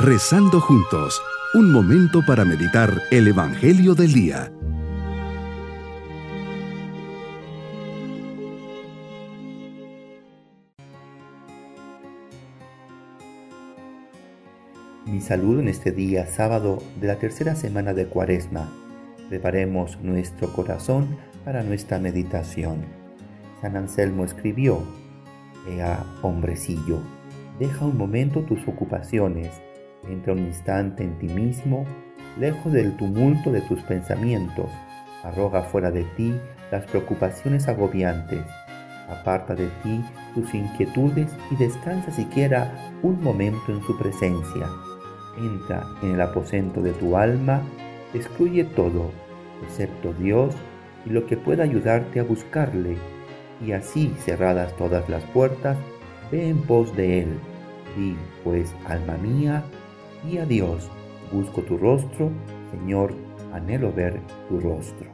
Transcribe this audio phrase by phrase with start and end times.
[0.00, 1.20] Rezando juntos,
[1.54, 4.52] un momento para meditar el Evangelio del Día.
[15.04, 18.72] Mi saludo en este día sábado de la tercera semana de Cuaresma.
[19.28, 22.84] Preparemos nuestro corazón para nuestra meditación.
[23.60, 24.80] San Anselmo escribió,
[25.68, 27.00] Ea hombrecillo,
[27.58, 29.50] deja un momento tus ocupaciones,
[30.08, 31.84] entra un instante en ti mismo,
[32.38, 34.70] lejos del tumulto de tus pensamientos,
[35.22, 36.34] arroga fuera de ti
[36.70, 38.42] las preocupaciones agobiantes,
[39.08, 44.68] aparta de ti tus inquietudes y descansa siquiera un momento en su presencia.
[45.38, 47.62] Entra en el aposento de tu alma,
[48.12, 49.10] excluye todo,
[49.62, 50.54] excepto Dios
[51.06, 52.96] y lo que pueda ayudarte a buscarle,
[53.64, 55.76] y así cerradas todas las puertas,
[56.30, 57.38] ve en pos de Él.
[57.96, 59.64] Di, pues, alma mía,
[60.26, 60.88] y a Dios,
[61.32, 62.30] busco tu rostro,
[62.70, 63.14] Señor,
[63.52, 65.06] anhelo ver tu rostro.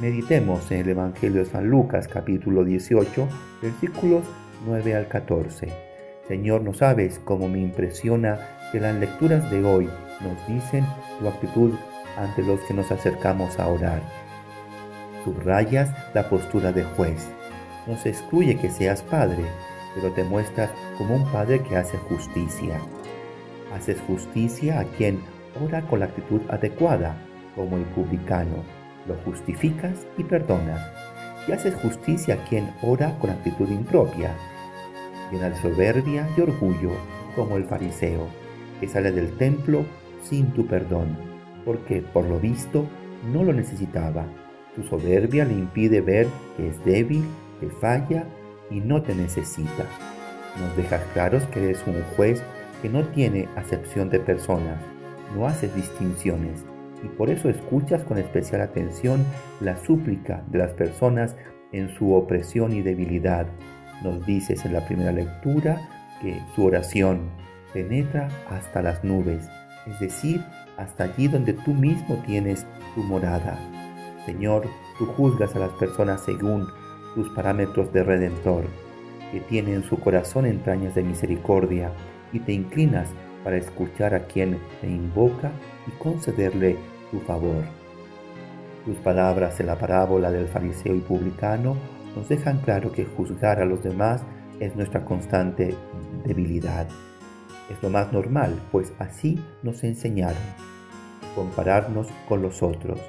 [0.00, 3.28] Meditemos en el Evangelio de San Lucas capítulo 18,
[3.60, 4.24] versículos
[4.66, 5.68] 9 al 14.
[6.26, 8.38] Señor, no sabes cómo me impresiona
[8.72, 9.88] que las lecturas de hoy
[10.20, 10.86] nos dicen
[11.18, 11.72] tu actitud
[12.16, 14.02] ante los que nos acercamos a orar.
[15.24, 17.28] Subrayas la postura de juez.
[17.86, 19.44] No se excluye que seas padre,
[19.94, 22.80] pero te muestras como un padre que hace justicia.
[23.74, 25.20] Haces justicia a quien
[25.64, 27.16] ora con la actitud adecuada,
[27.56, 28.64] como el publicano.
[29.06, 30.80] Lo justificas y perdonas.
[31.48, 34.36] Y haces justicia a quien ora con actitud impropia,
[35.32, 36.92] llena de soberbia y orgullo,
[37.34, 38.28] como el fariseo
[38.82, 39.84] que sale del templo
[40.24, 41.16] sin tu perdón,
[41.64, 42.84] porque por lo visto
[43.32, 44.26] no lo necesitaba.
[44.74, 46.26] Tu soberbia le impide ver
[46.56, 47.24] que es débil,
[47.60, 48.24] que falla
[48.72, 49.86] y no te necesita.
[50.58, 52.42] Nos dejas claros que eres un juez
[52.82, 54.82] que no tiene acepción de personas,
[55.34, 56.64] no haces distinciones
[57.02, 59.24] y por eso escuchas con especial atención
[59.60, 61.36] la súplica de las personas
[61.72, 63.46] en su opresión y debilidad.
[64.02, 65.80] Nos dices en la primera lectura
[66.20, 67.30] que su oración
[67.72, 69.48] penetra hasta las nubes,
[69.86, 70.42] es decir,
[70.76, 73.58] hasta allí donde tú mismo tienes tu morada.
[74.26, 74.66] Señor,
[74.98, 76.66] tú juzgas a las personas según
[77.14, 78.64] tus parámetros de redentor,
[79.32, 81.90] que tiene en su corazón entrañas de misericordia,
[82.32, 83.08] y te inclinas
[83.44, 85.50] para escuchar a quien te invoca
[85.86, 86.76] y concederle
[87.10, 87.64] tu favor.
[88.84, 91.76] Tus palabras en la parábola del fariseo y publicano
[92.16, 94.22] nos dejan claro que juzgar a los demás
[94.60, 95.74] es nuestra constante
[96.24, 96.88] debilidad.
[97.70, 100.42] Es lo más normal, pues así nos enseñaron.
[101.34, 103.00] Compararnos con los otros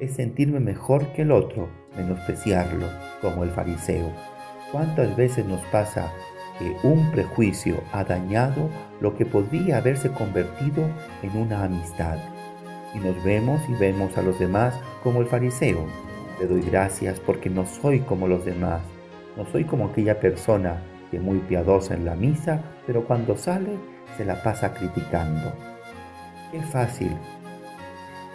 [0.00, 2.86] es sentirme mejor que el otro, menospreciarlo,
[3.20, 4.12] como el fariseo.
[4.72, 6.12] ¿Cuántas veces nos pasa
[6.82, 8.68] un prejuicio ha dañado
[9.00, 10.88] lo que podría haberse convertido
[11.22, 12.18] en una amistad?
[12.94, 15.86] Y nos vemos y vemos a los demás como el fariseo.
[16.40, 18.82] Le doy gracias porque no soy como los demás.
[19.36, 23.76] No soy como aquella persona que muy piadosa en la misa, pero cuando sale
[24.16, 25.52] se la pasa criticando.
[26.50, 27.12] Qué fácil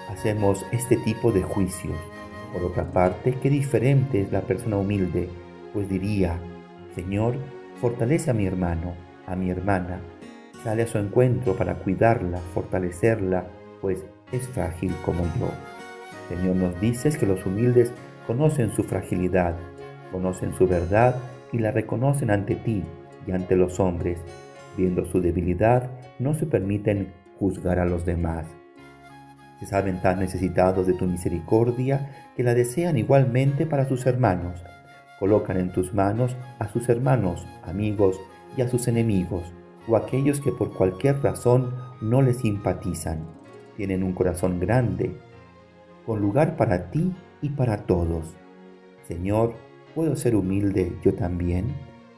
[0.10, 1.98] hacemos este tipo de juicios.
[2.54, 5.30] Por otra parte, qué diferente es la persona humilde,
[5.74, 6.40] pues diría,
[6.96, 7.36] Señor,
[7.82, 8.94] fortalece a mi hermano,
[9.26, 10.00] a mi hermana,
[10.64, 13.46] sale a su encuentro para cuidarla, fortalecerla,
[13.82, 15.50] pues es frágil como yo.
[16.30, 17.92] Señor, nos dices que los humildes
[18.26, 19.56] conocen su fragilidad,
[20.12, 21.16] conocen su verdad
[21.52, 22.84] y la reconocen ante ti
[23.26, 24.20] y ante los hombres,
[24.76, 25.90] viendo su debilidad,
[26.20, 28.46] no se permiten juzgar a los demás.
[29.60, 34.64] Se saben tan necesitados de tu misericordia que la desean igualmente para sus hermanos.
[35.20, 38.20] Colocan en tus manos a sus hermanos, amigos
[38.56, 39.44] y a sus enemigos,
[39.88, 43.20] o aquellos que por cualquier razón no les simpatizan.
[43.76, 45.18] Tienen un corazón grande,
[46.06, 48.36] con lugar para ti y para todos.
[49.08, 49.54] Señor,
[49.96, 51.76] ¿puedo ser humilde yo también?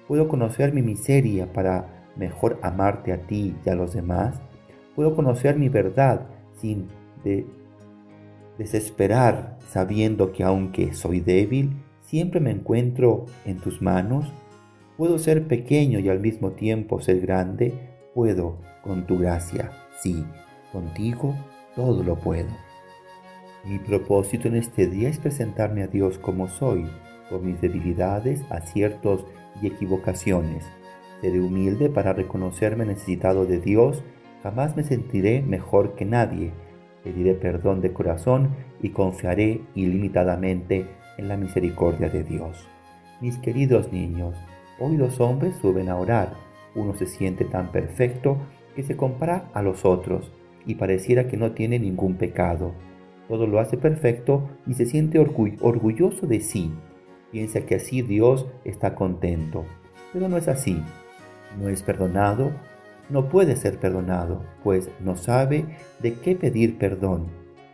[0.07, 4.41] ¿Puedo conocer mi miseria para mejor amarte a ti y a los demás?
[4.95, 6.89] ¿Puedo conocer mi verdad sin
[8.57, 11.77] desesperar sabiendo que aunque soy débil,
[12.09, 14.25] siempre me encuentro en tus manos?
[14.97, 17.73] ¿Puedo ser pequeño y al mismo tiempo ser grande?
[18.13, 19.71] Puedo con tu gracia.
[20.01, 20.25] Sí,
[20.71, 21.35] contigo
[21.75, 22.49] todo lo puedo.
[23.65, 26.85] Mi propósito en este día es presentarme a Dios como soy,
[27.29, 29.25] con mis debilidades, aciertos
[29.61, 30.65] y equivocaciones
[31.21, 34.03] Seré humilde para reconocerme necesitado de Dios,
[34.41, 36.51] jamás me sentiré mejor que nadie.
[37.03, 40.85] Pediré perdón de corazón y confiaré ilimitadamente
[41.19, 42.65] en la misericordia de Dios.
[43.19, 44.35] Mis queridos niños,
[44.79, 46.33] hoy los hombres suben a orar.
[46.75, 48.37] Uno se siente tan perfecto
[48.73, 50.31] que se compara a los otros
[50.65, 52.71] y pareciera que no tiene ningún pecado.
[53.27, 56.71] Todo lo hace perfecto y se siente orgulloso de sí.
[57.31, 59.65] Piensa que así Dios está contento.
[60.13, 60.81] Pero no es así.
[61.59, 62.51] No es perdonado,
[63.09, 65.65] no puede ser perdonado, pues no sabe
[66.01, 67.27] de qué pedir perdón.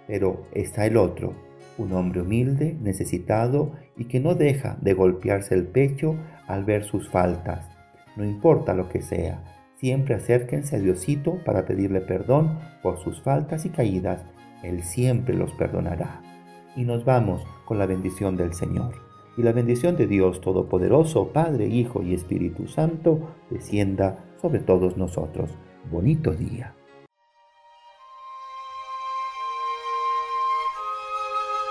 [0.07, 1.33] Pero está el otro,
[1.77, 6.15] un hombre humilde, necesitado y que no deja de golpearse el pecho
[6.47, 7.69] al ver sus faltas.
[8.15, 9.43] No importa lo que sea,
[9.77, 14.23] siempre acérquense a Diosito para pedirle perdón por sus faltas y caídas.
[14.63, 16.21] Él siempre los perdonará.
[16.75, 18.95] Y nos vamos con la bendición del Señor.
[19.37, 23.19] Y la bendición de Dios Todopoderoso, Padre, Hijo y Espíritu Santo,
[23.49, 25.49] descienda sobre todos nosotros.
[25.91, 26.73] Bonito día.